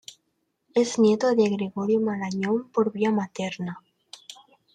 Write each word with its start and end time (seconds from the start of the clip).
Es 0.73 0.97
nieto 0.97 1.35
de 1.35 1.47
Gregorio 1.47 2.01
Marañón 2.01 2.67
por 2.71 2.91
vía 2.91 3.11
materna. 3.11 3.83